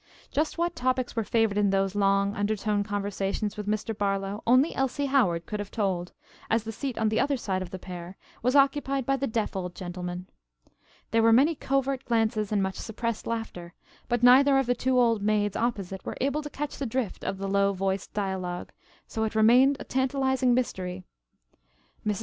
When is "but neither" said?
14.09-14.57